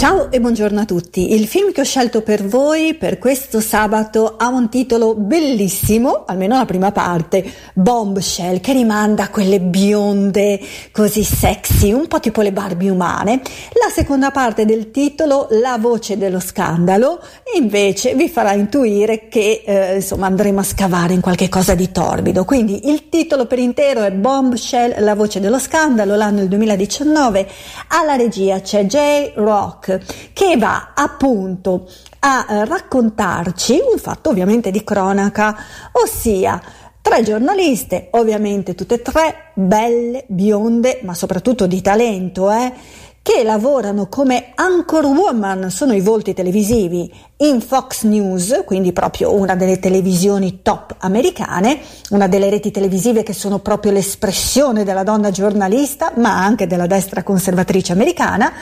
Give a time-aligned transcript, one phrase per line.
[0.00, 1.34] Ciao e buongiorno a tutti.
[1.34, 6.56] Il film che ho scelto per voi per questo sabato ha un titolo bellissimo, almeno
[6.56, 7.44] la prima parte,
[7.74, 10.58] Bombshell, che rimanda a quelle bionde
[10.90, 13.42] così sexy, un po' tipo le Barbie umane.
[13.74, 17.20] La seconda parte del titolo, La voce dello scandalo,
[17.58, 22.46] invece vi farà intuire che eh, insomma andremo a scavare in qualche cosa di torbido.
[22.46, 27.46] Quindi il titolo per intero è Bombshell, La voce dello scandalo, l'anno il 2019.
[27.88, 29.32] Alla regia c'è J.
[29.34, 29.88] Rock
[30.32, 31.88] che va appunto
[32.20, 35.56] a eh, raccontarci un fatto ovviamente di cronaca,
[35.92, 36.60] ossia
[37.02, 42.72] Tre giornaliste, ovviamente tutte e tre belle, bionde, ma soprattutto di talento, eh,
[43.22, 49.56] che lavorano come anchor woman, sono i volti televisivi in Fox News, quindi proprio una
[49.56, 51.80] delle televisioni top americane,
[52.10, 57.22] una delle reti televisive che sono proprio l'espressione della donna giornalista, ma anche della destra
[57.22, 58.52] conservatrice americana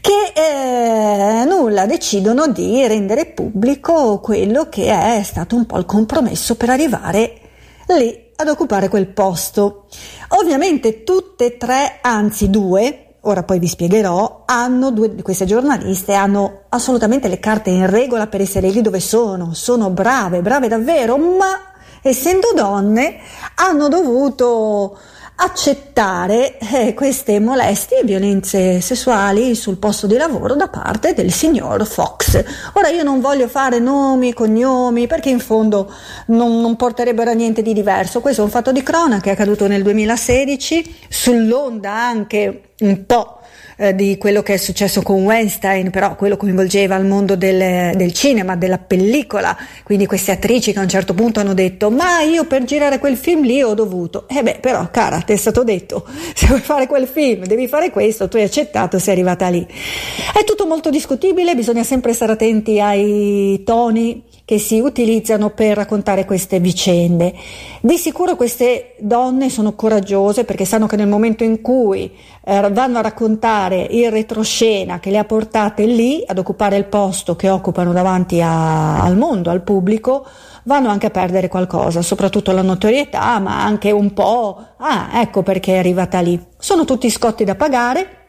[0.00, 6.56] che eh, nulla decidono di rendere pubblico quello che è stato un po' il compromesso
[6.56, 7.40] per arrivare
[7.88, 9.86] lì ad occupare quel posto.
[10.28, 16.14] Ovviamente tutte e tre, anzi due, ora poi vi spiegherò, hanno due di queste giornaliste
[16.14, 21.18] hanno assolutamente le carte in regola per essere lì dove sono, sono brave, brave davvero,
[21.18, 23.18] ma essendo donne
[23.56, 24.96] hanno dovuto
[25.42, 31.86] accettare eh, queste molestie e violenze sessuali sul posto di lavoro da parte del signor
[31.86, 32.44] Fox.
[32.74, 35.90] Ora io non voglio fare nomi, cognomi, perché in fondo
[36.26, 38.20] non, non porterebbero a niente di diverso.
[38.20, 43.39] Questo è un fatto di cronaca che è accaduto nel 2016, sull'onda anche un po'
[43.82, 48.12] Eh, di quello che è successo con Weinstein, però quello coinvolgeva il mondo del, del,
[48.12, 52.44] cinema, della pellicola, quindi queste attrici che a un certo punto hanno detto ma io
[52.44, 55.64] per girare quel film lì ho dovuto, e eh beh però cara ti è stato
[55.64, 59.66] detto se vuoi fare quel film devi fare questo, tu hai accettato, sei arrivata lì.
[59.66, 66.24] È tutto molto discutibile, bisogna sempre stare attenti ai toni che si utilizzano per raccontare
[66.24, 67.32] queste vicende.
[67.80, 72.10] Di sicuro queste donne sono coraggiose perché sanno che nel momento in cui
[72.44, 77.36] eh, vanno a raccontare il retroscena che le ha portate lì ad occupare il posto
[77.36, 80.26] che occupano davanti a, al mondo, al pubblico,
[80.64, 85.74] vanno anche a perdere qualcosa, soprattutto la notorietà, ma anche un po', ah, ecco perché
[85.74, 86.40] è arrivata lì.
[86.58, 88.19] Sono tutti scotti da pagare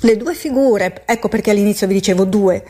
[0.00, 2.64] le due figure, ecco perché all'inizio vi dicevo due,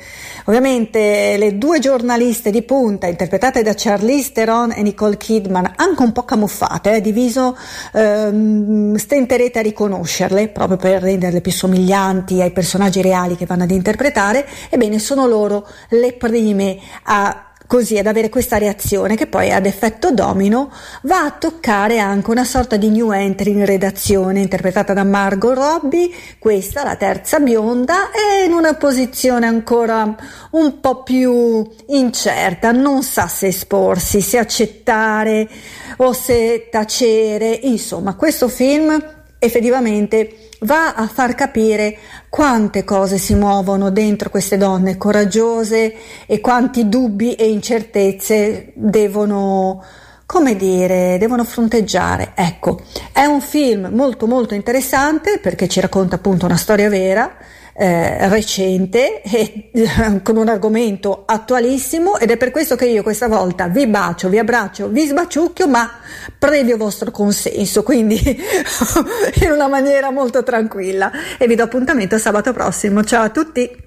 [0.44, 6.12] ovviamente le due giornaliste di punta interpretate da Charlize Theron e Nicole Kidman, anche un
[6.12, 7.56] po' camuffate, eh, diviso,
[7.92, 13.70] ehm, stenterete a riconoscerle proprio per renderle più somiglianti ai personaggi reali che vanno ad
[13.70, 19.66] interpretare, ebbene sono loro le prime a così ad avere questa reazione che poi ad
[19.66, 20.70] effetto domino
[21.02, 26.08] va a toccare anche una sorta di new entry in redazione interpretata da Margot Robbie,
[26.38, 30.14] questa la terza bionda è in una posizione ancora
[30.50, 35.48] un po' più incerta, non sa se esporsi, se accettare
[35.96, 41.96] o se tacere, insomma questo film effettivamente va a far capire
[42.28, 45.94] quante cose si muovono dentro queste donne coraggiose
[46.26, 49.82] e quanti dubbi e incertezze devono
[50.26, 52.32] come dire, devono fronteggiare.
[52.34, 52.80] Ecco,
[53.12, 57.36] è un film molto molto interessante perché ci racconta appunto una storia vera
[57.76, 59.70] eh, recente e
[60.22, 64.38] con un argomento attualissimo ed è per questo che io questa volta vi bacio, vi
[64.38, 65.90] abbraccio, vi sbaciucchio, ma
[66.38, 68.20] previo vostro consenso, quindi
[69.42, 73.02] in una maniera molto tranquilla e vi do appuntamento sabato prossimo.
[73.02, 73.82] Ciao a tutti!